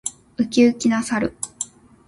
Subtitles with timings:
[0.37, 1.31] ウキウキな猿。